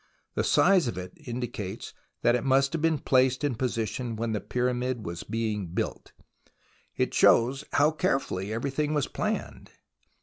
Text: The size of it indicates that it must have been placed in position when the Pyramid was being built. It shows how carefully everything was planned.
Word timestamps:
The 0.33 0.43
size 0.43 0.87
of 0.87 0.97
it 0.97 1.13
indicates 1.27 1.93
that 2.23 2.33
it 2.33 2.43
must 2.43 2.73
have 2.73 2.81
been 2.81 2.97
placed 2.97 3.43
in 3.43 3.53
position 3.53 4.15
when 4.15 4.31
the 4.31 4.41
Pyramid 4.41 5.05
was 5.05 5.21
being 5.21 5.67
built. 5.75 6.11
It 6.97 7.13
shows 7.13 7.65
how 7.73 7.91
carefully 7.91 8.51
everything 8.51 8.95
was 8.95 9.05
planned. 9.07 9.69